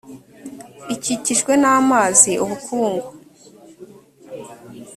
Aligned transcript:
ikikijwe 0.93 1.51
n 1.63 1.65
amazi 1.77 2.31
ubukungu 2.43 3.07